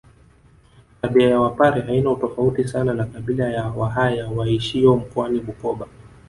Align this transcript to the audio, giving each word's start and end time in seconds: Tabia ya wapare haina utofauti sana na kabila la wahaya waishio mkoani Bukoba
Tabia 1.01 1.29
ya 1.29 1.39
wapare 1.39 1.81
haina 1.81 2.11
utofauti 2.11 2.63
sana 2.67 2.93
na 2.93 3.05
kabila 3.05 3.49
la 3.49 3.67
wahaya 3.71 4.27
waishio 4.29 4.95
mkoani 4.95 5.39
Bukoba 5.39 5.87